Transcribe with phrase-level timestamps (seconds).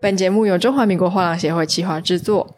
[0.00, 2.57] 本节目由中华民国画廊协会企划制作。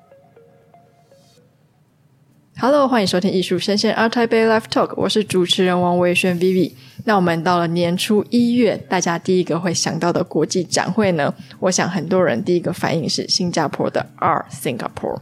[2.63, 6.71] Hello，欢迎收听艺术声鲜 ART Bay Live Talk，我是主持人王维轩 Vivi。
[7.07, 11.33] 那我们到了年初一月，大家第一个会想到的国际展会呢？
[11.59, 15.21] 我想很多人第一个反应是新加坡的 R Singapore。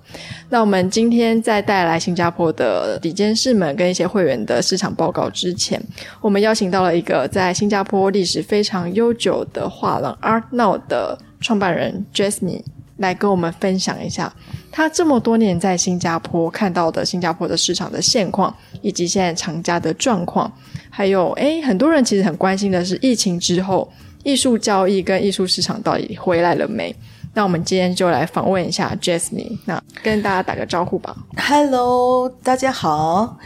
[0.48, 5.80] 那我们今天在带来新加坡的底监事们跟一些会员的市场报告之前，
[6.20, 12.65] 我们邀请到了一个在新加坡历史非常悠久的画廊 Art Now 的创办人 Jasmine
[12.99, 14.33] 来跟我们分享一下。
[14.70, 20.52] 他这么多年在新加坡看到的新加坡的市场的现况，以及现在藏家的状况，
[20.91, 23.91] 还有诶，很多人其实很关心的是疫情之后
[24.23, 26.95] 艺术交易跟艺术市场到底回来了没？
[27.34, 31.16] 那我们今天就来访问一下 Jasmine，那跟大家打个招呼吧。
[31.37, 33.38] Hello，大家好。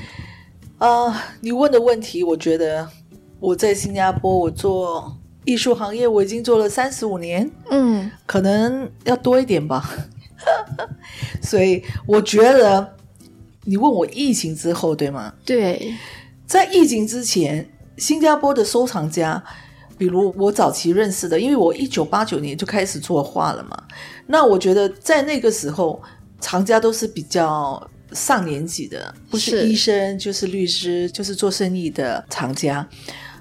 [0.79, 2.89] 呃、你问的问题，我觉得
[3.39, 9.89] 我在新加坡，我做艺术行业，我已经做了三十五年，嗯，可能要多一点吧。
[11.43, 12.97] 所以我觉得，
[13.65, 15.33] 你问我疫情之后对吗？
[15.45, 15.95] 对，
[16.47, 19.43] 在疫情之前，新加坡的收藏家，
[19.97, 23.85] 比如我早期认识的，因为我一九八九年就开始做画了嘛。
[24.27, 26.03] 那我觉得在那个时候，
[26.41, 32.89] 藏家都是比较上年纪的，不是医生就是律师，就是做生意的藏家。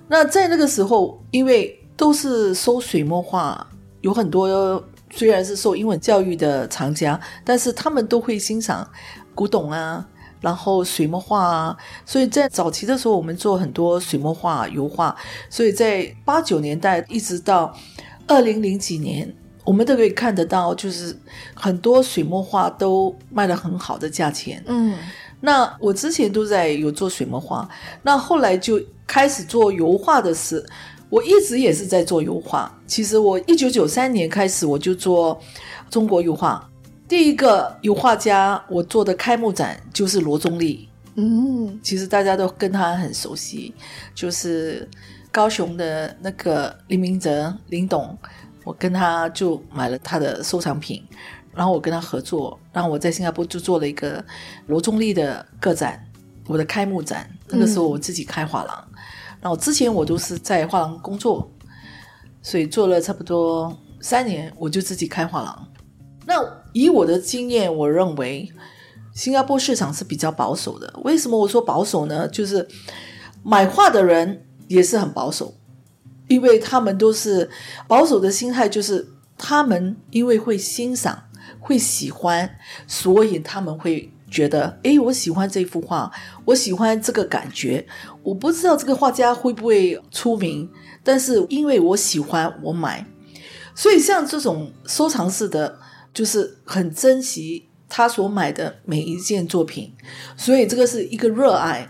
[0.07, 3.67] 那在那个时候，因为都是收水墨画，
[4.01, 4.83] 有很多。
[5.13, 8.89] 虽然是受英文教育的藏家，但是他们都会欣赏
[9.35, 10.07] 古董啊，
[10.39, 11.77] 然后水墨画啊。
[12.05, 15.13] 所以在早期的时候，我们做很多水墨画、油画。
[15.49, 17.75] 所以在八九年代一直到
[18.25, 21.13] 二零零几年，我们都可以看得到，就是
[21.53, 24.63] 很多水墨画都卖得很好的价钱。
[24.65, 24.97] 嗯，
[25.41, 27.67] 那我之前都在有做水墨画，
[28.01, 30.65] 那后来就开始做油画的事。
[31.11, 32.73] 我一直也是在做油画。
[32.87, 35.39] 其实我一九九三年开始我就做
[35.89, 36.67] 中国油画，
[37.07, 40.87] 第一个油画家我做的开幕展就是罗中立。
[41.15, 43.73] 嗯，其实大家都跟他很熟悉，
[44.15, 44.87] 就是
[45.33, 48.17] 高雄的那个林明哲林董，
[48.63, 51.03] 我跟他就买了他的收藏品，
[51.53, 54.23] 然后我跟他合作，然后我在新加坡就做了一个
[54.67, 56.01] 罗中立的个展，
[56.47, 57.29] 我的开幕展。
[57.49, 58.87] 那个时候我自己开画廊。
[58.87, 58.90] 嗯
[59.41, 61.51] 然后之前我都是在画廊工作，
[62.43, 65.67] 所以做了差不多三年，我就自己开画廊。
[66.27, 66.35] 那
[66.73, 68.47] 以我的经验，我认为
[69.13, 70.93] 新加坡市场是比较保守的。
[71.03, 72.27] 为什么我说保守呢？
[72.27, 72.67] 就是
[73.43, 75.55] 买画的人也是很保守，
[76.27, 77.49] 因为他们都是
[77.87, 81.23] 保守的心态，就是他们因为会欣赏、
[81.59, 84.13] 会喜欢，所以他们会。
[84.31, 86.09] 觉得诶，我喜欢这幅画，
[86.45, 87.85] 我喜欢这个感觉。
[88.23, 90.67] 我不知道这个画家会不会出名，
[91.03, 93.05] 但是因为我喜欢，我买。
[93.75, 95.77] 所以像这种收藏式的，
[96.13, 99.93] 就是很珍惜他所买的每一件作品。
[100.37, 101.89] 所以这个是一个热爱。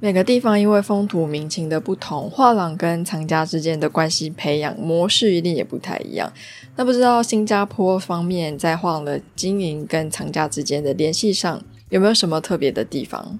[0.00, 6.32] 每个地方因为风土民情的不同，画廊跟藏家之间的关系培养模式一定也不太一样。
[6.74, 13.38] 那不知道新加坡方面在画廊的经营跟藏家之间的联系上，有没有什么特别的地方？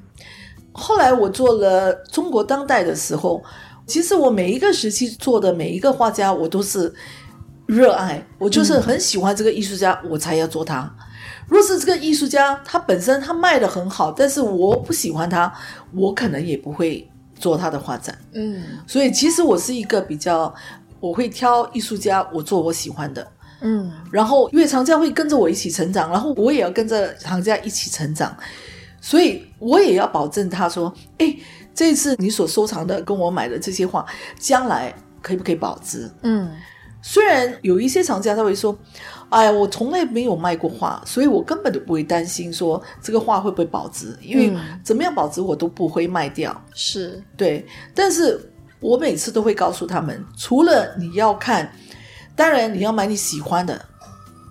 [0.72, 3.42] 后来我做了中国当代的时候，
[3.86, 6.92] 其实我每一个时期做的每一个画家，我都是
[7.64, 10.94] 热爱，我就是很喜欢这个艺术家，嗯、我才要做他。
[11.48, 15.50] 若是这个艺术家他本身他卖的很好，但是我不喜欢他，
[15.94, 18.16] 我可能也不会做他的画展。
[18.34, 20.54] 嗯，所以其实我是一个比较，
[21.00, 23.26] 我会挑艺术家，我做我喜欢的。
[23.62, 28.36] 嗯，然后因为藏家会跟着我一起成长，然后我也要跟着藏家一起成长，
[29.00, 31.34] 所以我也要保证他说，哎，
[31.72, 34.04] 这次你所收藏的跟我买的这些画，
[34.38, 34.92] 将来
[35.22, 36.10] 可以不可以保值？
[36.22, 36.50] 嗯，
[37.00, 38.76] 虽然有一些藏家他会说，
[39.28, 44.52] 哎呀，我从来没有卖过画，所以我根本就不会担心说这个画会不会保值，因为
[44.82, 46.60] 怎么样保值我都不会卖掉。
[46.74, 48.40] 是对，但是
[48.80, 51.72] 我每次都会告诉他们，除了你要看。
[52.34, 53.84] 当然，你要买你喜欢的，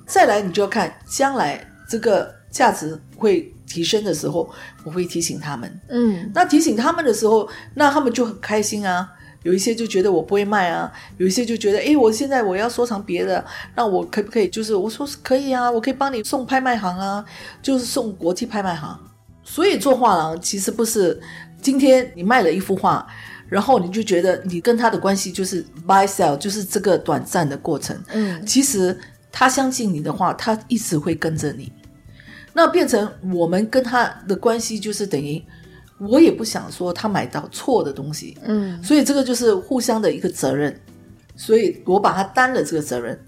[0.06, 4.50] 再来你就要看将来这个价值会提升的时候，
[4.84, 5.82] 我会提醒他们。
[5.90, 9.10] 嗯，那提醒他们的时候，那他们就很开心啊。
[9.44, 13.44] 有一些就觉得我不会卖啊，有一些就觉得，诶，我现在我要收藏别的，
[13.76, 14.48] 那我可不可以？
[14.48, 17.26] 就是我说是可以啊，我可以帮你送拍卖行啊，
[17.60, 19.00] 就是送国际拍卖行。
[19.44, 21.20] 所以做画廊其实不是
[21.60, 23.08] 今天你卖了一幅画。
[23.52, 28.02] 然后你就觉得你跟他的关系就是 buy sell，就是这个短暂的过程。
[28.14, 28.98] 嗯，其实
[29.30, 31.70] 他相信你的话，他一直会跟着你。
[32.54, 35.44] 那变成我们跟他的关系就是等于，
[36.00, 38.38] 我也不想说他买到错的东西。
[38.44, 40.74] 嗯，所以这个就是互相的一个责任。
[41.36, 43.20] 所以我把他担了这个责任。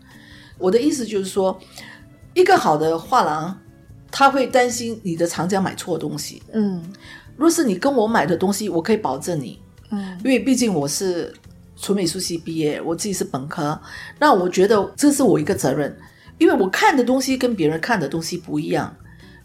[0.57, 1.59] 我的意思就是说，
[2.33, 3.59] 一个好的画廊，
[4.09, 6.41] 他会担心你的藏家买错东西。
[6.53, 6.81] 嗯，
[7.35, 9.59] 若是你跟我买的东西，我可以保证你。
[9.93, 11.33] 嗯，因为毕竟我是
[11.77, 13.79] 纯美术系毕业，我自己是本科，
[14.19, 15.95] 那我觉得这是我一个责任，
[16.37, 18.93] 因为我看的东西跟别人看的东西不一样。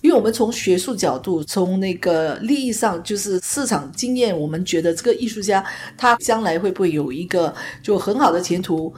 [0.01, 5.65] 因为我们从学术角度，从那个利益上，就是市场经验，我们觉得这个艺术家
[5.97, 7.53] 他将来会不会有一个
[7.83, 8.95] 就很好的前途？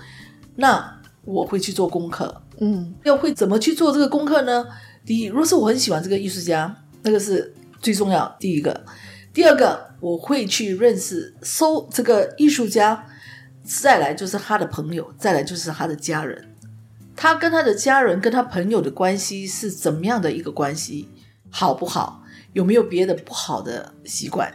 [0.57, 4.67] 那我会去做功课，嗯，要会怎么去做这个功课呢？
[5.07, 7.51] 第一，如果是我很喜欢这个艺术家，那个是
[7.81, 8.37] 最重要。
[8.39, 8.85] 第一个，
[9.33, 13.07] 第二个，我会去认识搜这个艺术家，
[13.65, 16.55] 再来就是他的朋友，再来就是他的家人。
[17.15, 21.09] 他跟他的家人、跟他朋友的关系是怎么样的一个关系？
[21.51, 22.23] 好不好？
[22.53, 24.53] 有没有别的不好的习惯？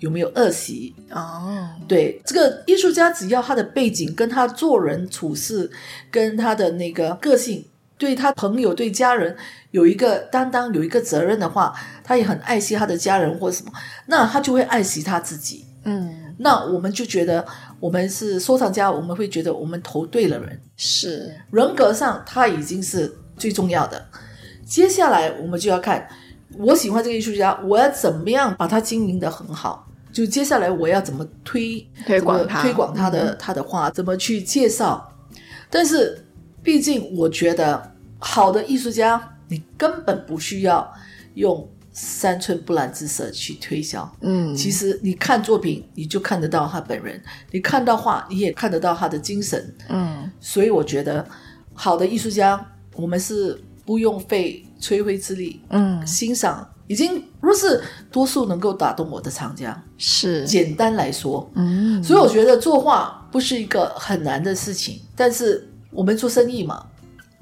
[0.00, 0.94] 有没有恶习？
[1.10, 5.70] 哦，对，这个艺术家，只要他的背景跟他做人处事，
[6.10, 7.64] 跟他的那个个性，
[7.98, 9.36] 对他朋友、对家人
[9.70, 13.72] 有一个担当、有一个责任的话，他也很爱惜他的家人或什么，
[14.06, 15.64] 那他就会爱惜他自己。
[15.84, 17.44] 嗯，那我们就觉得。
[17.80, 24.02] 我们是收藏家，我们会觉得我们投对了人，是人格上他已经是最重要的。
[24.64, 26.08] 接下来我们就要看，
[26.56, 29.86] 我喜欢这个艺术家，我要怎么样把他经营的很好？
[30.10, 35.12] 就接下来我要怎么推推广他，推广他的、嗯、他的画，怎么去介绍？
[35.68, 36.23] 但是
[36.64, 40.92] 毕竟我觉得，好的艺术家，你根本不需要
[41.34, 41.68] 用。
[41.96, 47.16] 三寸不烂之舌去推销，嗯，其实你看作品，你就看得到他本人；
[47.52, 50.28] 你看到画，你也看得到他的精神，嗯。
[50.40, 51.24] 所以我觉得，
[51.72, 52.60] 好的艺术家，
[52.96, 53.56] 我们是
[53.86, 62.02] 不用费吹灰之力，嗯，欣赏已经若是多数能够打动我的藏家，是简单来说，嗯。
[62.02, 66.84] 所以我觉得作画不是一个很难的事情，但是我们做生意嘛，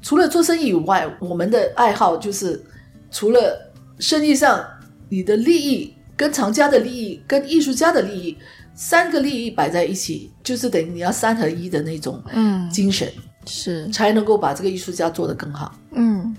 [0.02, 2.62] 除了做生意以外，我们的爱好就是
[3.10, 3.68] 除了。
[3.98, 4.66] 生意上，
[5.10, 8.36] 你的利益跟藏家的利益跟艺术家的利益
[8.74, 15.72] 三个利益摆在一起，就是等于你要三合一的那种嗯精神，嗯、是才能够把这个艺术家做得更好。
[15.92, 16.34] 嗯，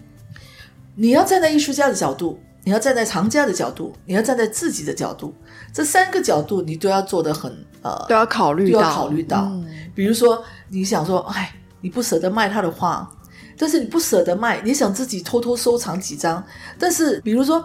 [0.94, 5.34] 你要站在艺术家的角度，你要站在藏家的角度，你要站在自己的角度，
[5.72, 7.50] 这三个角度你都要做得很
[7.82, 9.44] 呃，都要考虑到，都要考虑到。
[9.44, 9.66] 嗯、
[9.96, 13.08] 比如说，你想说，哎，你不舍得卖他的画。
[13.56, 16.44] 但是你不舍得卖，你想自己偷偷收藏几张。
[16.80, 17.64] 但是比如说，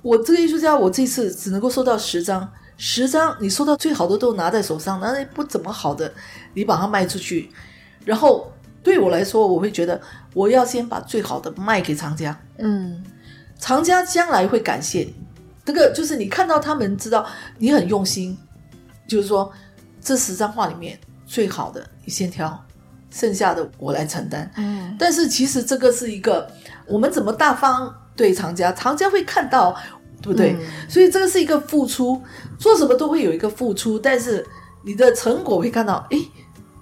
[0.00, 6.10] 我这个艺术家，我这次只能够收到十张，十张你收到最好的都拿在手上，那不怎么好的，
[6.54, 7.50] 你把它卖出去。
[8.02, 8.50] 然后
[8.82, 10.00] 对我来说，我会觉得
[10.32, 12.40] 我要先把最好的卖给藏家。
[12.56, 13.04] 嗯，
[13.58, 15.14] 藏家将来会感谢你。
[15.66, 17.26] 这个就是你看到他们知道
[17.58, 18.38] 你很用心，
[19.06, 19.52] 就是说
[20.00, 22.65] 这十张画里面最好的你先挑。
[23.10, 26.50] 剩下的我来承担，嗯，但是其实这个是一个
[26.86, 29.74] 我们怎么大方对藏家，藏家会看到，
[30.20, 30.54] 对不对？
[30.58, 32.20] 嗯，所以这个是一个付出，
[32.58, 34.44] 做什么都会有一个付出，但是
[34.84, 36.28] 你的成果会看到，诶，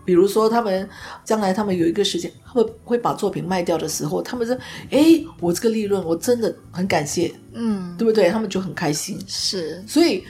[0.04, 0.88] 比如说他们
[1.24, 4.56] 将来他们有一个时间他们会把作品卖掉的时候，他们说，
[4.90, 8.30] 诶，我这个利润我真的很感谢，嗯，对不对？
[8.30, 10.24] 他们就很开心，是，所以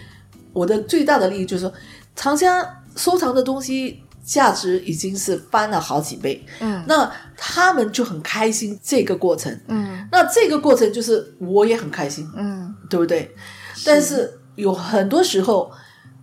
[0.52, 1.72] 我的最大的利益就是说，
[2.14, 4.00] 藏家收藏的东西。
[4.24, 13.30] 价值已经是翻了好几倍，嗯，那他们就很开心这个过程，嗯，那这个过程就是我也很开心，嗯，对不对？
[13.74, 13.82] 是。
[13.84, 15.70] 但是有很多时候，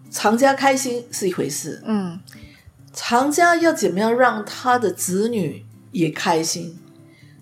[0.10, 2.20] 藏家开心是一回事，嗯，
[2.92, 6.80] 藏家要怎么样让他的子女也开心，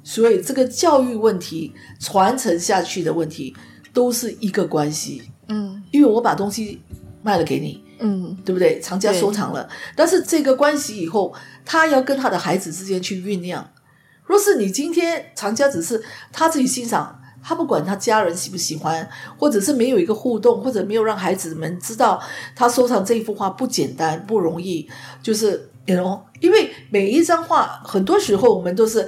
[0.03, 3.55] 所以这个教育问题、传承下去的问题
[3.93, 6.81] 都是一个关系，嗯，因为我把东西
[7.23, 7.81] 卖了给你。
[7.99, 8.79] 嗯，对不对？
[8.79, 11.33] 藏家收藏了，但是这个关系以后，
[11.65, 13.69] 他要跟他的孩子之间去酝酿。
[14.25, 16.01] 若是你今天藏家只是
[16.31, 22.21] 他自己欣赏，他不管他家人喜不喜欢，或者是没有一个互动，或者没有让孩子们知道
[22.55, 24.89] 他收藏这一幅画不简单不容易，
[25.21, 29.05] 就是 you know，因为每一张画，很多时候我们都是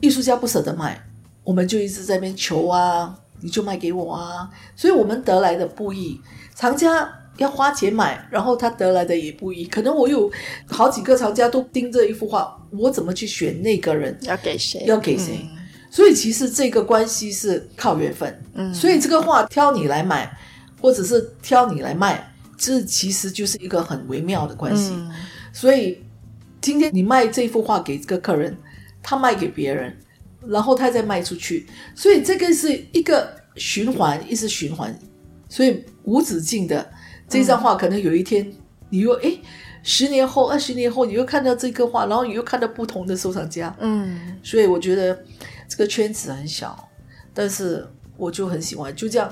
[0.00, 1.00] 艺术家不舍得卖，
[1.44, 6.20] 我们就一直在那边求啊，你就卖给我啊，所以我们得来的不易，
[6.54, 7.08] 藏家。
[7.38, 9.64] 要花钱买，然后他得来的也不一。
[9.64, 10.30] 可能我有
[10.66, 14.16] 好几个藏家都盯着一幅画，我怎么去选那个人？
[14.22, 14.84] 要给谁？
[14.86, 15.38] 要给谁？
[15.42, 15.56] 嗯、
[15.88, 18.42] 所以其实这个关系是靠缘分。
[18.54, 20.30] 嗯，所以这个画挑你来买，
[20.80, 24.90] 或者是挑你来卖，这其实就是一个很微妙的关系。
[24.94, 25.10] 嗯、
[25.52, 26.02] 所以
[26.60, 28.56] 今天你卖这幅画给这个客人，
[29.00, 29.96] 他卖给别人，
[30.44, 34.92] 然后他再卖出去，所以这个是一个循环，一直循环，
[35.48, 36.90] 所以无止境的。
[37.28, 38.50] 这张画可能有一天
[38.90, 39.38] 你又哎，
[39.82, 45.16] 十年后、二十年后，你又看到这个画，然后你又看到不同的收藏家，嗯，所以我觉得
[45.68, 46.88] 这个圈子很小，
[47.34, 49.30] 但是我就很喜欢，就这样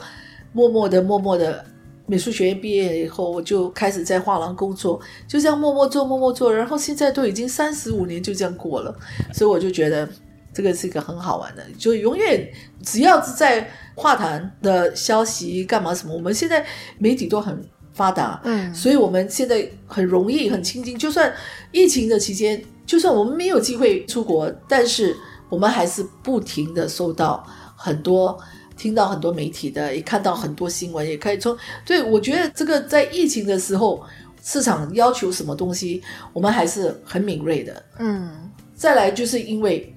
[0.52, 1.64] 默默的、默默的，
[2.04, 8.94] 美术学院毕业以后，我就开始在画廊工作，就这样默默做、默默做，然后现在都已经三十五年就这样过了，
[9.32, 10.06] 所以我就觉得
[10.52, 12.46] 这个是一个很好玩的，就永远
[12.82, 16.64] 只要是在画坛的消息干嘛什么，我们现在
[16.98, 17.58] 媒体都很。
[17.96, 20.98] 发达，嗯，所以我们现在很容易很亲近。
[20.98, 21.32] 就算
[21.72, 25.16] 疫情的期间，就算我们没有机会出国，但是
[25.48, 27.42] 我们还是不停的收到
[27.74, 28.38] 很多，
[28.76, 31.56] 听到很多媒体的，也看到很多新闻，也可以从。
[31.86, 34.04] 对，我觉得这个在疫情的时候，
[34.44, 36.02] 市场要求什么东西，
[36.34, 37.82] 我们还是很敏锐的。
[37.98, 38.30] 嗯，
[38.74, 39.90] 再来就是因为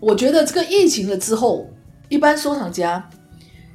[0.00, 1.70] 我觉得这个疫情了之后，
[2.08, 3.08] 一般收藏家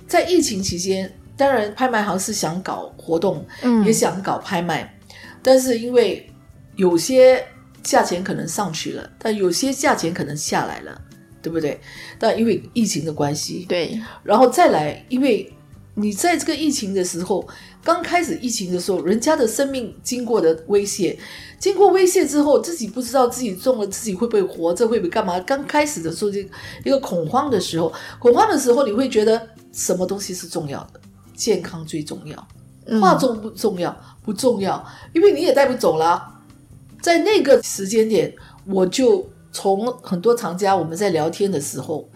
[0.05, 1.09] 在疫情期间。
[1.41, 4.95] 当然，拍卖行是想搞活动，嗯，也想搞拍卖，
[5.41, 6.31] 但是因为
[6.75, 7.43] 有些
[7.81, 11.01] 价钱可能上去了，但有些价钱可能下来了，
[11.41, 11.81] 对不对？
[12.19, 15.51] 但因为疫情的关系，对，然后再来，因为
[15.95, 17.43] 你在这个疫情的时候，
[17.83, 21.17] 刚开始疫情的时候，人家的生命经过的威胁，
[21.57, 25.39] 经过威胁之后，自己不知道自己中了，自己会不会活着，会不会干嘛？
[25.39, 26.39] 刚开始的时候，就
[26.85, 31.00] 一个恐慌的时候，恐慌的时候，你会觉得什么东西是重要的？
[31.41, 32.47] 健康最重要，
[33.01, 33.89] 画重不重要？
[33.89, 36.39] 嗯、不重要，因为你也带不走了。
[37.01, 38.31] 在那个时间点，
[38.63, 42.07] 我就从很多藏家我们在聊天的时候，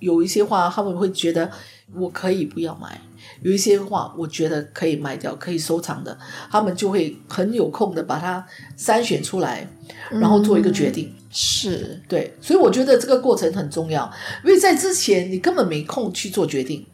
[0.00, 1.48] 有一些话他们会觉得
[1.94, 3.00] 我可以不要买，
[3.42, 6.18] 有一些话我觉得可以卖掉，可以收藏的，
[6.50, 8.44] 他们就会很有空的把它
[8.76, 9.64] 筛选出来，
[10.10, 11.06] 然后做一个决定。
[11.06, 14.12] 嗯、是对，所以我觉得这个过程很重要，
[14.44, 16.84] 因为在之前你根本没空去做决定。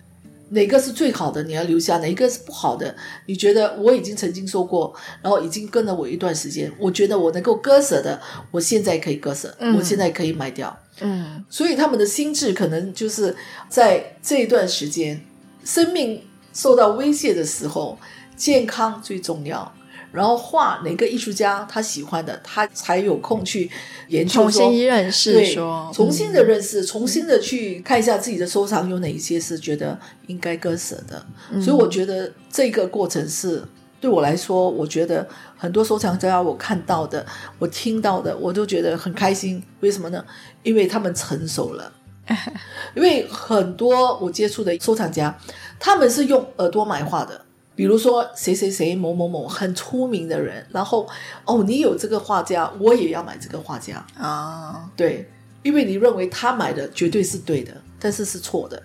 [0.51, 1.43] 哪个是最好的？
[1.43, 2.95] 你要留下，哪一个是不好的？
[3.27, 10.75] 你觉得我已经曾经说过，然后已经跟了我一段时间，我觉得我能够割舍的，我现在可以割舍，嗯、我现在可以卖掉。
[11.01, 13.37] 嗯，所以他们的心智可能就是
[13.69, 15.21] 在这一段时间，
[15.65, 17.99] 生命受到威胁的时候，
[18.37, 19.73] 健康最重要。
[20.11, 23.71] 然后画哪个艺术家他喜欢的，他才有空去
[24.09, 31.25] 研究，重新认识说，重新的认识，嗯、重新的去看一下自己的收藏有哪一些是觉得应该割舍的。
[31.51, 33.63] 嗯、所以我觉得这个过程是
[34.01, 37.25] 对我来说，我觉得很多收藏家我看到的，
[37.59, 39.63] 我听到的，我都觉得很开心。
[39.81, 40.25] 为什么呢？
[40.63, 41.93] 因为他们成熟了。
[42.95, 45.35] 因为很多我接触的收藏家，
[45.81, 47.41] 他们是用耳朵买画的。
[47.79, 51.09] 比如说谁谁谁某某某很出名的人，然后
[51.45, 54.73] 哦，你有这个画家，我也要买这个画家啊。
[54.73, 54.83] Oh.
[54.97, 55.31] 对，
[55.63, 58.83] 因为你认为他买的绝对是对的，但是是错的，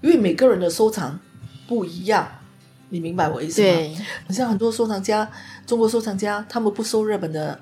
[0.00, 1.16] 因为每个人的收藏
[1.68, 2.28] 不一样，
[2.88, 3.68] 你明白我意思吗？
[3.68, 3.96] 对，
[4.30, 5.30] 像很多收藏家，
[5.64, 7.60] 中国收藏家，他们不收日本的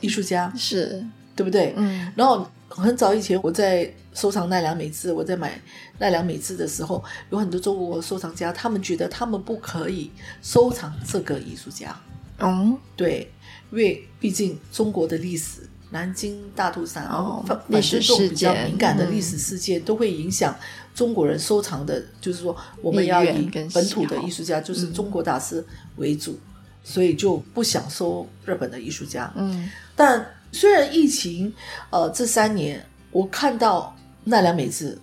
[0.00, 1.74] 艺术家，嗯、是对不对？
[1.76, 2.50] 嗯，然后。
[2.68, 5.60] 很早以前，我在收藏奈良美智，我在买
[5.98, 10.10] 奈良美智的时候，有很多中国收藏家，他们觉得他们不可以
[10.42, 11.98] 收藏这个艺术家。
[12.38, 13.32] 嗯，对，
[13.72, 17.98] 因为毕竟中国的历史，南京大屠杀，哦，历史
[18.28, 20.54] 比较敏感的历史事件，嗯、都会影响
[20.94, 22.00] 中国人收藏的。
[22.20, 25.64] 就是说，我们要以本土的艺术家，就是中国大师
[25.96, 26.40] 为主，嗯、
[26.84, 29.32] 所以就不想收日本的艺术家。
[29.34, 30.24] 嗯，但。
[30.50, 31.52] 虽然疫情，
[31.90, 34.98] 呃，这三年我看到奈良美智，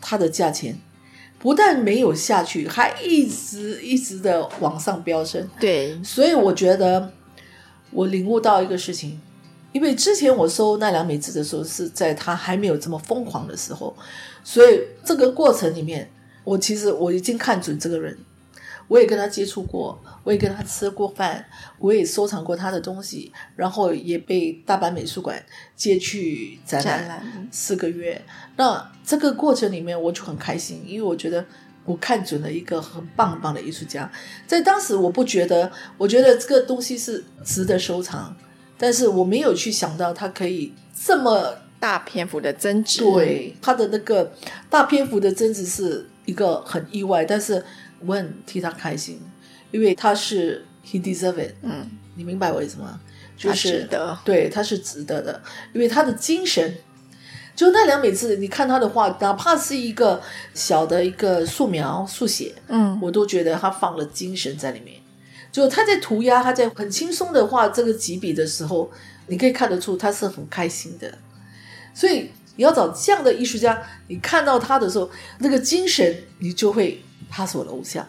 [0.00, 0.78] 它的价钱
[1.38, 5.48] 不但没有下去，还一直一直的往上飙升。
[5.58, 7.12] 对，所以我觉得
[7.90, 9.20] 我领悟到一个事情，
[9.72, 13.96] 因为之前我收奈良美智的时候是在它还没有这么疯狂的时候，
[14.44, 16.10] 所以这个过程里面，
[16.44, 18.18] 我其实我已经看准这个人。
[18.90, 21.46] 我也跟他接触过，我也跟他吃过饭，
[21.78, 25.40] 我也收藏过他的东西，然后也被大阪美术馆
[25.76, 28.20] 接去展览四个月。
[28.56, 31.46] 那这个过程里面，我就很开心，因为我觉得
[31.84, 34.10] 我看准了一个很棒很棒的艺术家。
[34.44, 38.36] 在当时，我不觉得，我觉得这个东西是值得收藏，
[38.76, 43.04] 但是我没有去想到它可以这么大篇幅的增值。
[43.04, 44.32] 对，它的那个
[44.68, 47.64] 大篇幅的增值是一个很意外，但是。
[48.06, 49.20] 我很替他开心，
[49.70, 53.00] 因为他是 he deserve it，嗯，你明白我意思吗？
[53.36, 53.88] 就是
[54.24, 55.42] 对，他是值得的，
[55.72, 56.74] 因为他的精神，
[57.56, 60.20] 就奈良每次，你看他的画，哪怕是一个
[60.52, 65.00] 小的一个素描速写，嗯，我都觉得他放了精神在里面。
[65.50, 68.90] 就他在涂鸦，他在很轻松的画这个几笔的时候，
[69.26, 71.12] 你可以看得出他是很开心的。
[71.94, 77.02] 所以你要找这样的艺术家，你看到他的时候，那个精神，你就会。
[77.30, 78.04] 他是我的偶像，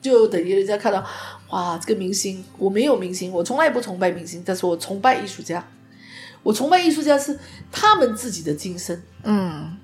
[0.00, 1.04] 就等于人家看到，
[1.48, 5.66] 哇，这个明星我没有明星，我从来不崇拜明星，但是我崇拜艺术家。
[6.42, 7.38] 我崇拜艺术家是
[7.72, 9.02] 他们自己的精神。
[9.22, 9.74] 嗯，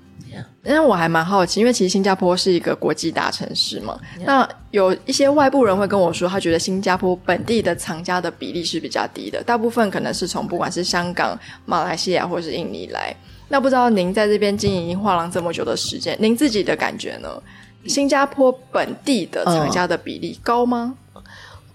[0.61, 3.99] 那我还蛮好奇，因为其实新加坡是一个国际大城市嘛。
[4.23, 13.11] 那有一些外部人会跟我说，他觉得新加坡本地的藏家的比例是比较低的，大部分可能是从不管是香港、马来西亚或是印尼来。
[13.49, 17.27] 那不知道您在这边经营画廊这么久的时间，您自己的感觉呢？
[17.85, 20.95] 新加坡本地的厂家的比例高吗？
[21.15, 21.21] 嗯，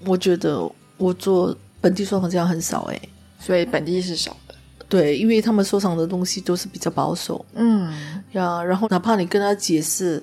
[0.05, 3.09] 我觉得我做本地收藏家很少诶，
[3.39, 4.55] 所以本地是少的。
[4.89, 7.93] 对，因为他们收藏的东西都是比较保守，嗯。
[8.33, 10.23] 呀，然后哪怕你跟他解释，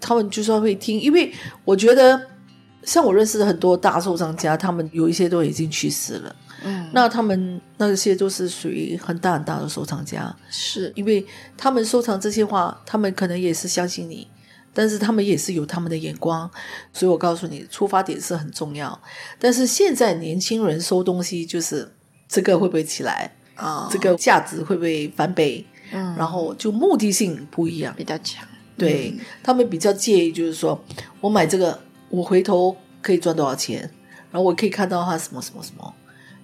[0.00, 1.00] 他们就算会听。
[1.00, 1.32] 因为
[1.64, 2.20] 我觉得，
[2.82, 10.92] 像我认识的很多大收藏家，他们有一些都已经去世了，嗯，那他们那些都是属于很大很大的收藏家，是。
[10.94, 11.24] 因为
[11.56, 14.26] 他们收藏这些画，他们可能也是相信你，
[14.74, 16.50] 但是他们也是有他们的眼光，
[16.92, 18.98] 所以我告诉你，出发点是很重要。
[19.38, 21.92] 但是现在年轻人收东西，就是
[22.28, 23.30] 这个会不会起来？
[23.54, 25.64] 啊，这个价值会不会翻倍？
[25.92, 28.48] 嗯，然后就目的性不一样，比较强。
[28.78, 30.82] 对、嗯、他们比较介意，就是说
[31.20, 33.80] 我买这个，我回头可以赚多少钱，
[34.30, 35.94] 然后我可以看到它什么什么什么，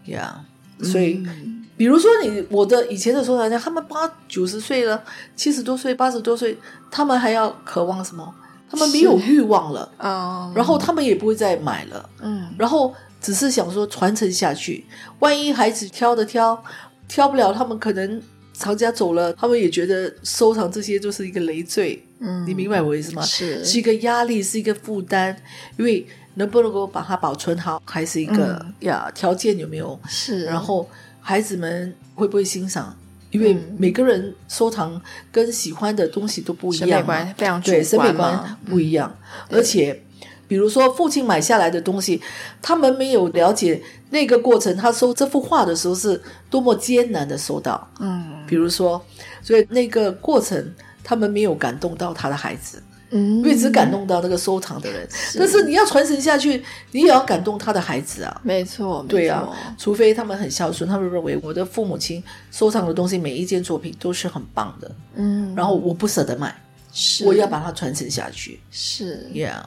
[0.05, 0.45] 呀、
[0.79, 0.93] yeah。
[0.93, 5.03] 所以、嗯，比如说你我的以前的收藏家，他们八九十岁了，
[5.35, 6.59] 七十多岁、八十多岁，
[6.91, 8.35] 他们还要渴望什么？
[8.71, 14.85] 他们没有欲望了啊，然后他们也不会再买了，嗯，然后只是想说传承下去，
[15.21, 16.63] 万一孩子挑的挑。
[17.11, 22.05] 挑不了，他们可能藏家走了，他们也觉得收藏这些就是一个累赘。
[22.19, 23.23] 嗯，你明白我意思吗？
[23.23, 25.35] 是，是一个压力，是一个负担。
[25.79, 29.99] 因为能不能够把它保存好，还是一个、嗯、呀条件有没有？
[30.07, 30.45] 是。
[30.45, 30.87] 然后
[31.29, 32.97] 孩子们会不会欣赏？
[33.31, 34.99] 因为每个人收藏
[35.31, 39.15] 跟喜欢的东西都不一样，审美观非常对，审美观不一样，
[39.51, 40.03] 嗯、而且。
[40.47, 42.19] 比如说，父亲买下来的东西，
[42.63, 44.75] 他们没有了解那个过程。
[44.75, 46.19] 他收这幅画的时候是
[46.49, 47.87] 多么艰难的收到。
[48.01, 49.05] 嗯，比如说，
[49.43, 52.83] 所以那个过程，他们没有感动到他的孩子。
[53.11, 55.07] 嗯，因为只感动到那个收藏的人。
[55.11, 58.41] 是，但是你要传承下去，你也要感动他的孩子啊。
[58.43, 64.91] 没错，对啊，除非他们很孝顺，他们认为我的父母亲收藏的东西每一件作品都是很棒的。
[65.15, 66.55] 嗯，然后我不舍得卖，
[66.93, 68.61] 是，我要把它传承下去。
[68.71, 69.63] 是，Yeah。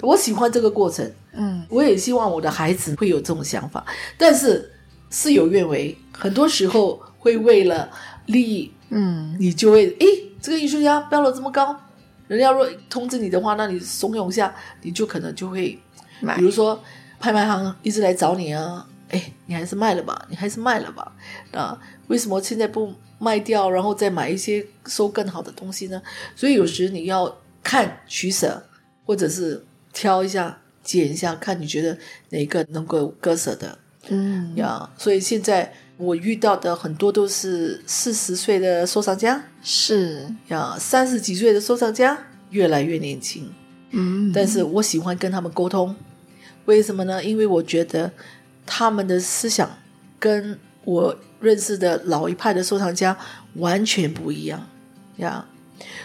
[0.00, 3.84] 我喜欢这个过程，嗯，我也希望我的孩子会有这种想法，
[4.16, 4.70] 但是
[5.10, 7.90] 事有愿违，很多时候会为了
[8.26, 10.06] 利益，嗯，你就会，诶，
[10.40, 11.76] 这个艺术家标了这么高，
[12.32, 15.78] 人家若通知你的话，那你怂恿下，你就可能就会，
[16.36, 16.82] 比如说
[17.20, 21.12] 拍卖行一直来找你啊，哎，你还是卖了吧，你还是卖了吧，
[21.52, 26.00] 啊，为什么现在不卖掉，然后再买一些收更好的东西呢？
[26.34, 28.62] 所以有时你要看取舍，
[29.04, 29.62] 或者是。
[29.94, 31.98] 挑一下，拣一下，看你觉得
[32.30, 34.88] 哪个能够割舍的，嗯呀。
[34.96, 35.70] 所以现在
[36.02, 42.18] 我遇到的很多都是四十岁的收藏家，是呀，三十几岁的收藏家
[42.50, 43.48] 越来越年轻，
[43.92, 44.32] 嗯。
[44.34, 45.94] 但是我喜欢跟他们沟通，
[46.64, 47.22] 为什么呢？
[47.22, 48.10] 因为我觉得
[48.66, 49.70] 他们的思想
[50.18, 53.16] 跟我认识的老一派的收藏家
[53.54, 54.66] 完全不一样，
[55.18, 55.46] 呀。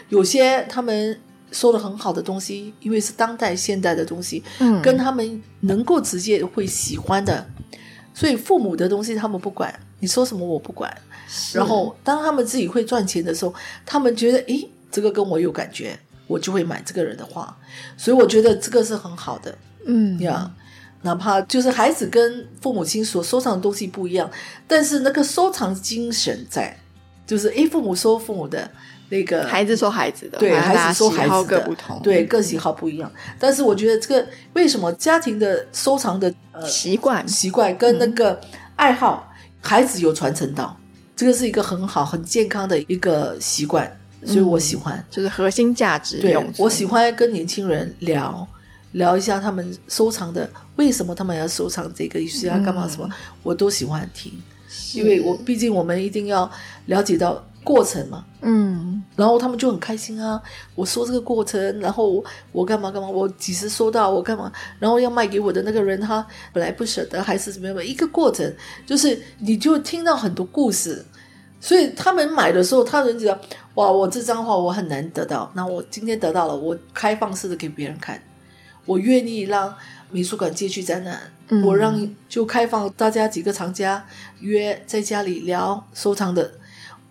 [0.09, 1.19] 有些他们。
[1.49, 7.47] 收的很好的东西，因为是当代现代的东西，嗯，跟他们能够直接会喜欢的，
[8.13, 10.95] 所以父母的东西他们不管，你说什么我不管。
[11.53, 13.53] 然后当他们自己会赚钱的时候，
[13.85, 17.55] 他们觉得，诶，这个跟我有感觉，我就会买这个人的画。
[17.97, 20.49] 所以我觉得这个是很好的，嗯呀，
[21.01, 24.29] 哪怕就是孩子跟父母亲所收藏的东西不一样，
[24.67, 26.77] 但是那个收藏精神在，
[27.25, 28.69] 就是诶，父母收父母的。
[29.09, 33.09] 那个孩子收孩子的，对，孩子收孩子的，各不同，对，各喜好不一样。
[33.39, 38.37] 但是我觉得这个为什么家庭的收藏的呃习惯习惯跟那个
[38.75, 39.26] 爱好，嗯、
[39.67, 40.75] 孩子有传承到，
[41.13, 43.85] 这个是一个很好很健康的一个习惯，
[44.23, 46.19] 所以我喜欢，嗯、就是核心价值。
[46.21, 48.47] 对，我喜欢跟年轻人聊
[48.93, 53.09] 聊一下他们收藏的，为什么他们要收藏这个艺术家干嘛什么，
[53.43, 54.31] 我都喜欢听，
[54.93, 56.49] 因为我毕竟我们一定要
[56.85, 57.46] 了解到。
[57.67, 60.41] 过程嘛，嗯，然后他们就很开心啊。
[60.73, 64.49] 我说这个过程，然后我干嘛干嘛，我几时收到，我干嘛，
[64.79, 67.85] 然后要卖给我的那个人，他本来不舍得，还是怎么样？
[67.85, 68.49] 一个过程，
[68.85, 71.05] 就是你就听到很多故事。
[71.59, 73.37] 所以他们买的时候，他们觉得
[73.73, 78.21] 哇，我这张画我很难得到，那我今天得到了，我开放式的给别人看，
[78.85, 79.75] 我愿意让
[80.09, 84.05] 美术馆借去展览，嗯，我让就开放大家几个藏家
[84.39, 86.49] 约在家里聊收藏的。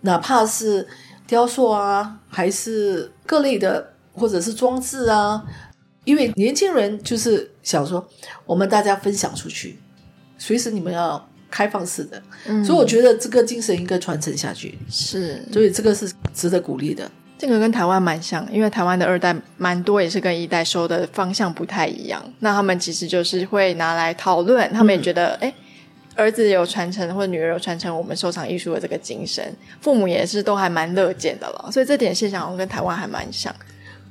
[0.07, 0.87] 哪怕是
[1.27, 5.43] 雕塑啊，还是各类的，或者是装置啊，
[6.05, 8.07] 因为年轻人就是想说，
[8.45, 9.77] 我们大家分享出去，
[10.37, 14.79] 随时你们要开放式的，嗯、所以我觉得这个精神应该传承下去。
[14.89, 17.11] 是，所以这个是值得鼓励的。
[17.37, 22.23] 这个跟台湾蛮像，因为台湾的二代蛮多也是跟一代收的方向不太一样。
[22.39, 25.53] 那他们其实就是会拿来讨论，他们也觉得，哎、嗯，
[26.17, 31.69] 儿子有传承或者女儿有传承我们收藏艺术的这个精神，父母也是都还蛮乐见的了。
[31.71, 33.55] 所以这点现象跟台湾还蛮像。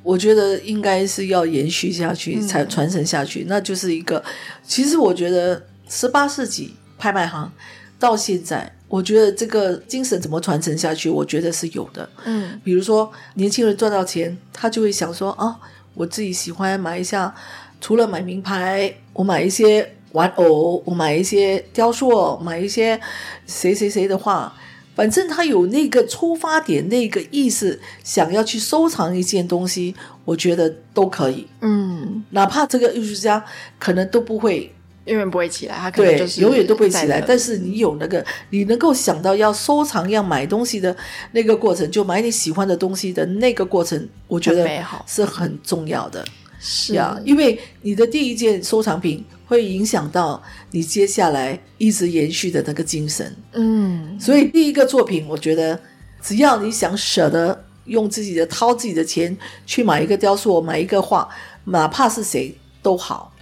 [0.02, 3.42] 我觉得应该是要延续下去，才传承下去。
[3.42, 4.22] 嗯、那就是一个，
[4.62, 7.52] 其实我觉得十八世纪拍卖行
[7.98, 11.10] 到现在，我觉得这个精神怎么传承下去？
[11.10, 12.08] 我觉得是有的。
[12.24, 15.58] 嗯，比如说年轻人赚到钱，他就会想说啊，
[15.94, 17.34] 我自己喜欢买一下，
[17.80, 22.98] 除了买名牌，我买一些玩偶，我买一些雕塑，买一些
[23.46, 24.50] 谁谁谁的画。
[24.94, 31.46] 反正他有那个出发点，那个意思，想要去收藏一件东西，我觉得都可以。
[31.61, 33.44] 嗯，哪怕这个艺术家
[33.79, 34.72] 可能都不会，
[35.05, 37.20] 永远不会起来，他可能就是永远都不会起来。
[37.20, 40.96] 但是你有那个，你能够想到要收藏、要买东西的
[41.33, 44.66] 那个过程，就买你喜欢的东西的那个过程，我觉得
[45.07, 46.24] 是很重要的。
[46.66, 49.24] 是啊，因为你的第一件收藏品。
[49.48, 55.81] 会影响到你接下来一直延续的那个精神，嗯，所以第一个作品，我觉得
[56.20, 61.29] 只要你想舍得用自己的掏自己的钱去买一个雕塑，买一个画，
[61.66, 62.52] 哪怕是谁
[62.83, 63.33] 都好，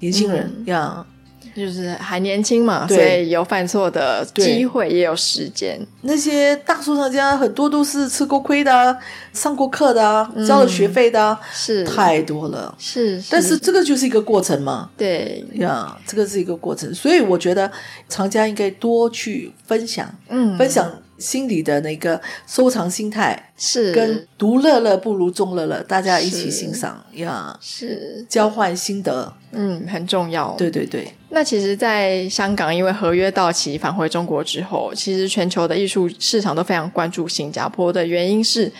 [0.00, 0.96] 年轻人呀。
[0.98, 1.13] 嗯
[1.54, 5.80] 就是还年轻嘛，所以有犯错的机会，也有时间。
[6.02, 8.96] 那些大收藏家很多都是吃过亏的啊，
[9.32, 12.74] 上过课的啊，交了学费的啊，嗯，是太多了。
[12.78, 14.90] 是，是，但是这个就是一个过程嘛。
[14.96, 17.70] 对呀，这个是一个过程，所以我觉得
[18.08, 20.90] 藏家应该多去分享，嗯，分享。
[21.16, 30.52] 心里的那个收藏心态是跟独乐乐不如众乐乐，大家一起欣赏呀，是交换心得，嗯，很重要。
[30.58, 31.14] 对对对。
[31.34, 38.72] 那其实，在香港，因为合约到期返回中国之后，其实全球的艺术市场都非常关注新加坡的原因是。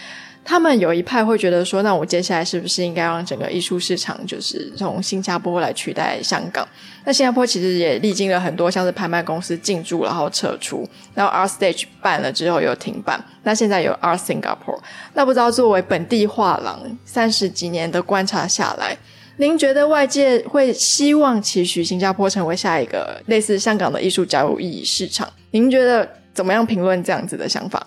[0.47, 6.69] 他们有一派会觉得说，那我接下来是不是应该让整个艺术市场就是从新加坡来取代香港？
[7.07, 14.79] 那新加坡其实也历经了很多，像是拍卖公司进驻然后撤出，然后 Art Stage 办了之后又停办，那现在有 Art Singapore。
[15.15, 18.95] 那不知道作为本地画廊三十几年的观察下来，
[19.37, 25.29] 您觉得外界会希望期许新加坡成为下一个类似香港的艺术交易市场？
[25.51, 27.87] 您觉得怎么样评论这样子的想法？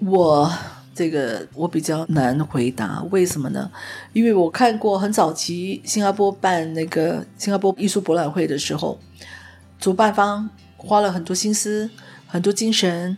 [0.00, 0.52] 我。
[0.96, 3.70] 这个我比较难回答，为什么呢？
[4.14, 8.98] 因为我看过很早期新加坡办那个新加坡艺术博览会的时候，
[9.78, 11.90] 主办方花了很多心思、
[12.26, 13.14] 很多精神，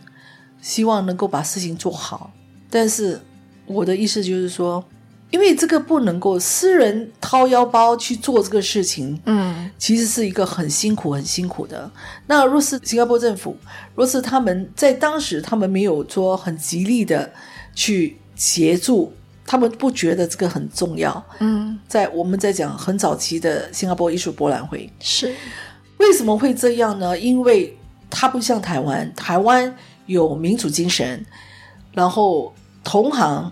[0.59, 2.33] 希望能够把事情做好。
[2.69, 3.21] 但是
[3.65, 4.83] 我的意思就是说，
[5.31, 11.89] 因为这个不能够私人掏腰包去做这个事情，嗯，其实是一个很辛苦、很辛苦的。
[12.27, 13.55] 那若是新加坡政府，
[13.95, 17.29] 若是他们在当时他们没有说很极力的。
[17.75, 19.13] 去协助
[19.45, 21.23] 他们，不觉得这个很重要。
[21.39, 25.33] 嗯，在我们在讲很早期的新加坡艺术博览会，是
[25.97, 27.17] 为什么会这样呢？
[27.17, 27.77] 因为
[28.09, 29.73] 它不像台湾，台湾
[30.07, 31.25] 有民主精神，
[31.93, 33.49] 然后同行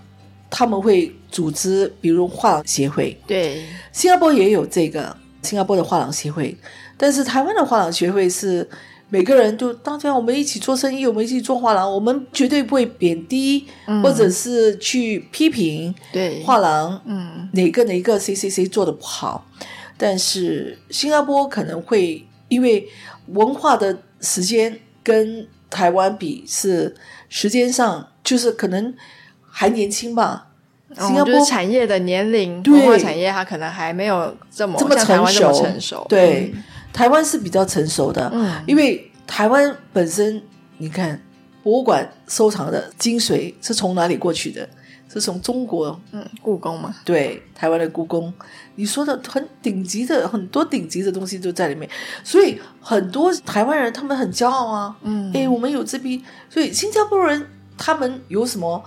[0.50, 3.20] 他们会组织，比如画廊协会。
[3.26, 6.58] 对，新加坡也有这个新加坡的画廊协会，
[6.98, 8.70] 但是台湾的画廊协会是。
[9.10, 19.50] 每个人都，大家我们一起做生意，我们一起做画廊，我们绝对不会贬低，嗯、或者是去批评对画廊，嗯，哪个哪个谁谁谁做的不好。
[19.96, 22.86] 但是新加坡可能会因为
[23.28, 26.94] 文化的时间跟台湾比是
[27.30, 28.94] 时间上就是可能
[29.58, 30.48] 还年轻吧。
[31.00, 36.52] 新加坡、哦就是、产业的年龄，文化产业它可能还没有这么这么成熟，成熟对。
[36.54, 40.42] 嗯台湾是比较成熟的，嗯，因为台湾本身，
[40.80, 41.22] 你看
[41.62, 44.68] 博物馆收藏的精髓是从哪里过去的？
[45.14, 46.96] 是从中国，嗯，故宫嘛。
[47.06, 48.34] 对，台湾的故宫，
[48.76, 51.88] 你说的很顶级的，很多顶级的东西都在里面，
[52.24, 58.84] 所以很多台湾人他们很骄傲啊，嗯，哎，我们有这批，所以新加坡人他们有什么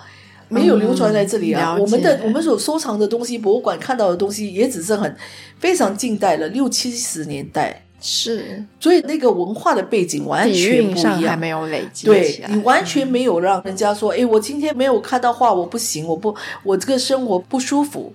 [0.50, 1.76] 没有流传在这里啊？
[1.78, 5.16] 嗯，我们的我们所收藏的东西，博物馆看到的东西也只是很
[5.58, 7.84] 非常近代了，六七十年代。
[8.02, 12.06] 是，所以那个文化的背景完全不一样，还没有累积。
[12.06, 18.12] 对，你完全没有让人家说，哎，我今天没有看到画，我不行，我不，我这个生活不舒服。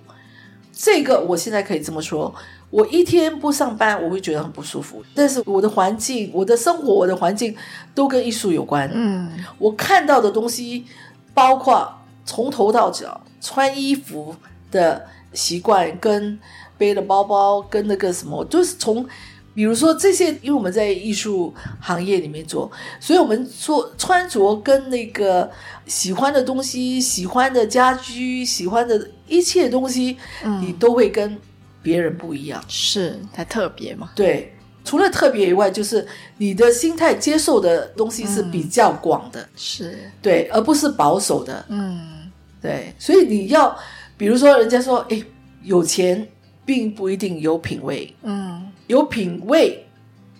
[0.72, 2.34] 这个我现在可以这么说，
[2.68, 5.00] 我一天不上班，我会觉得很不舒服。
[5.14, 7.54] 但是我的环境、我的生活、我的环境
[7.94, 8.90] 都跟艺术有关。
[8.92, 10.84] 嗯，我看到的东西，
[11.32, 11.88] 包括
[12.26, 14.36] 从头到脚穿衣服
[14.70, 15.06] 的。
[15.32, 16.38] 习惯，跟
[16.78, 19.06] 背的包包，跟那个什么，就是从，
[19.52, 25.50] 比如说这些，因为我们在艺术行业里面做，所以我们做穿着跟那个
[25.86, 31.36] 喜欢的东西、喜欢的家居、喜欢的一切东西，嗯、你都会跟
[31.82, 34.12] 别人不一样，是太特别嘛？
[34.14, 34.54] 对。
[34.86, 36.06] 除了特别以外，就是
[36.38, 41.66] 你的心态接受的东西是比较广的，嗯、是对，而不是保守的。
[41.68, 42.15] 嗯，
[42.66, 43.78] 对，所以你要，
[44.16, 45.22] 比如说，人家说，哎，
[45.62, 46.26] 有钱
[46.64, 49.86] 并不一定有品味，嗯，有品味，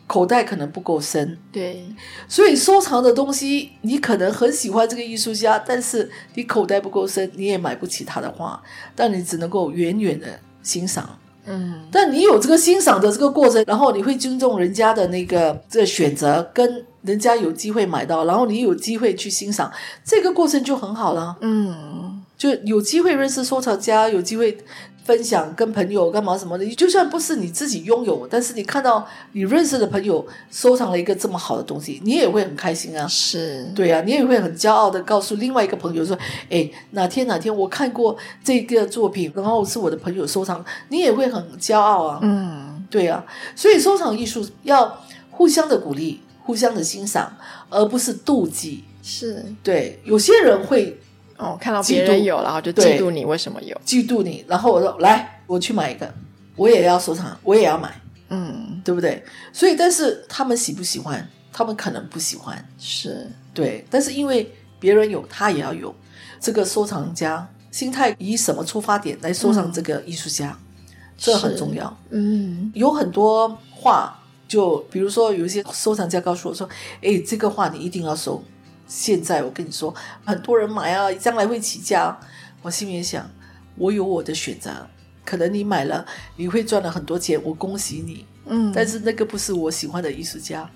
[0.09, 1.39] 口袋可能不够深。
[1.53, 1.85] 对，
[2.27, 8.61] 所以收藏的东西，你可能很喜欢这个艺术家，但是你口袋不够深，你也买不起他的画，
[8.97, 10.27] 但你只能够远远的
[10.65, 11.17] 欣赏。
[11.49, 21.37] 嗯，但你有这个欣赏的这个过程，然后你会尊重人家的那个这个选择，跟人家有机会买到，然后你有机会去欣赏，这个过程就很好了。
[21.43, 24.59] 嗯，就有机会认识收藏家，有机会。
[25.07, 33.07] 分享跟朋友干嘛什么的，就算不是你自己拥有，但是你看到你认识的朋友收藏了一个这么好的东西，你也会很开心啊。
[33.07, 36.19] 是，对啊，你也会很骄傲的告诉另外一个朋友说
[36.51, 47.33] ：“哎，哪天哪天我看过这个作品，然后是我的朋友收藏，你也会很骄傲啊。”嗯，对啊，所以收藏艺术要互相的鼓励，互相的欣赏，
[47.71, 48.83] 而不是妒忌。
[49.05, 50.99] 是，对，有些人会。
[51.39, 53.79] 哦，看到别人有，然后就嫉妒你为什么有？
[53.85, 56.13] 嫉妒你，然后我说来，我去买一个，
[56.57, 59.23] 我也要收藏，我也要买，嗯，对不对？
[59.53, 61.29] 所以，但是他们喜不喜欢？
[61.53, 63.85] 他们可能不喜欢，是对。
[63.91, 65.95] 但是因为别人有，他也要有。
[66.39, 70.51] 这个收藏家心态以什么出发点来收藏这个艺术家？
[70.51, 71.99] 嗯，这很重要。
[72.11, 76.69] 嗯，有很多画，就比如说有一些收藏家告诉我说
[77.03, 78.43] ：“哎，这个画你一定要收。”
[78.87, 79.95] 现在我跟你说，
[80.25, 82.19] 很多人买啊，将来会起价。
[82.63, 83.29] 我心里想，
[83.77, 84.89] 我有我的选择，
[85.25, 86.05] 可能你买了
[86.37, 88.27] 你会赚了很多钱，我恭喜你。
[88.47, 90.69] 嗯，但是那个不是我喜欢的艺术家。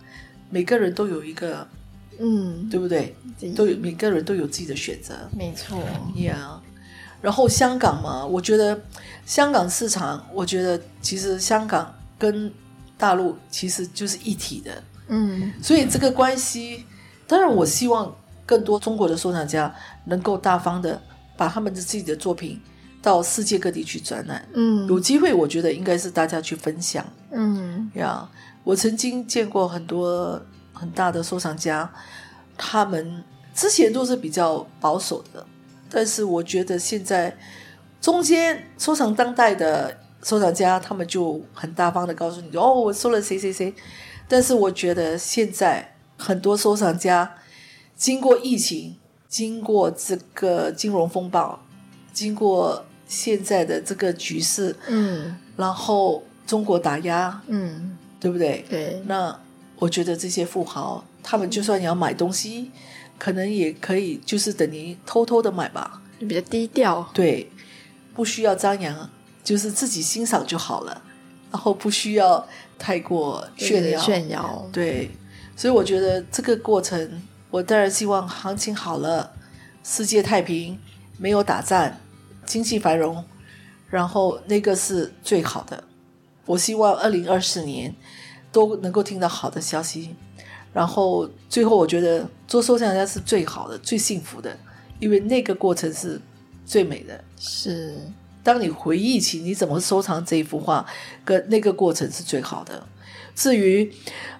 [0.50, 1.66] 每个人都有一个，
[2.18, 3.16] 嗯，对不对？
[3.56, 5.14] 都有每个人都有自己的选择。
[5.36, 5.78] 没错
[6.14, 6.60] ，Yeah。
[7.20, 8.80] 然后香港嘛，我觉得
[9.26, 12.52] 香港市场，我觉得其实香港跟
[12.96, 14.82] 大陆其实就是一体的。
[15.08, 16.84] 嗯，所以这个关系。
[17.30, 18.12] 当然，我希望
[18.44, 19.72] 更多中国的收藏家
[20.06, 21.00] 能够大方的
[21.36, 22.60] 把他们的自己的作品
[23.00, 24.44] 到世界各地去展览。
[24.52, 27.06] 嗯，有机会，我觉得应该是大家去分享。
[27.30, 28.28] 嗯，呀，
[28.64, 31.88] 我曾经见过很多很大的收藏家，
[32.58, 33.22] 他们
[33.54, 35.46] 之前都是比较保守的，
[35.88, 37.32] 但是我觉得现在
[38.00, 43.72] 中间收藏当代的收藏家，他们就很大方的告诉你：“哦，我收了谁谁谁。”
[44.26, 45.94] 但是我觉得现在。
[46.20, 47.34] 很多收藏家
[47.96, 51.58] 经过疫情，经过这个金融风暴，
[52.12, 58.64] 经过现在的这个局势，嗯，然后中国打压，嗯，对不对？
[58.68, 59.02] 对。
[59.06, 59.40] 那
[59.78, 62.70] 我觉得这些富豪，他们就算你要买东西，
[63.18, 67.50] 可能也可以，就是等于偷偷的买吧，比较低调，对，
[68.14, 69.10] 不需要张扬，
[69.42, 71.02] 就是自己欣赏就好了，
[71.50, 72.46] 然后不需要
[72.78, 75.10] 太过炫耀，炫耀，对。
[75.60, 79.30] 所以我觉得这个过程，我当然希望行情好了，
[79.84, 80.78] 世界太平，
[81.18, 81.92] 没有打仗，
[82.46, 83.22] 经济繁荣，
[83.90, 85.84] 然后那个是最好的。
[86.46, 87.94] 我希望二零二四年
[88.50, 90.16] 都能够听到好的消息。
[90.72, 94.56] 然后最后，我觉得做收藏家是最好的、最幸福的，
[94.98, 96.18] 因为那个过程是
[96.64, 97.22] 最美的。
[97.38, 97.98] 是，
[98.42, 100.86] 当你回忆起你怎么收藏这一幅画，
[101.22, 102.82] 跟那个过程是最好的。
[103.34, 103.90] 至于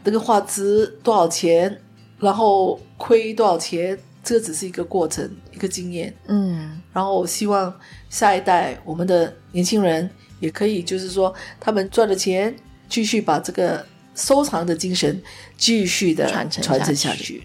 [0.05, 1.81] 那个画值多少钱，
[2.19, 6.15] 然后亏多少钱，这个只是一个过程，一个经验。
[6.27, 7.75] 嗯，然后我希望
[8.09, 12.55] 下一代我们的年轻人也可以，就是说他们赚了钱，
[12.89, 15.23] 继续把这个收藏的精神
[15.57, 17.43] 继续的传承传承下去。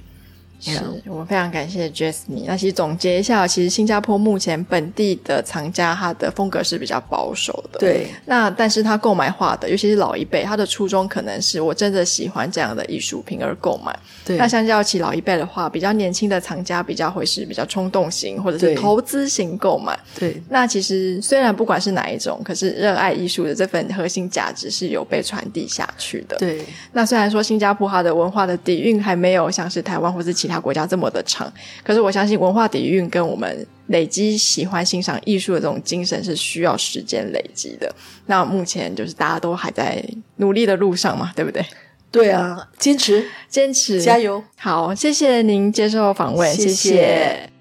[0.60, 2.46] 是我们非常感谢 Jasmine。
[2.46, 7.80] 那其实总结一下，其实新加坡目前本地的藏家，他的风格是比较保守的。
[7.80, 8.08] 对。
[8.26, 13.98] 那但是他购买画的，尤其是老一辈，他的初衷可能是我真的喜欢这样的艺术品而购买。
[14.26, 14.38] 对。
[14.38, 19.98] 那相较起老一辈的话，比较年轻的藏家比较会是比较冲动型，或者是投资型购买。
[20.18, 20.41] 对。
[20.50, 26.36] 那其实虽然不管是哪一种，可是热爱艺术的这份核心价值是有被传递下去的。
[26.38, 26.62] 对。
[26.94, 30.60] 那虽然说新加坡它的文化的底蕴还没有像是台湾或是其他。
[30.60, 31.51] 国家这么的长，
[31.84, 37.93] 可是我相信文化底蕴跟我们累积喜欢欣赏艺术的这种精神是需要时间累积的。
[38.25, 40.03] 那目前就是大家都还在
[40.38, 41.63] 努力的路上嘛，对不对？
[42.12, 44.43] 对啊，坚持，坚持，加油！
[44.58, 46.69] 好，谢谢您接受访问，谢谢。
[46.69, 47.55] 谢谢。